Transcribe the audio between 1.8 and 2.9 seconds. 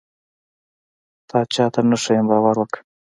نه ښيم باور وکه.